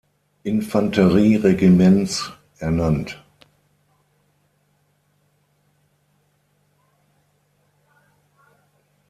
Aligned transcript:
Infanterie-Regiments 0.41 2.31
ernannt. 2.57 3.23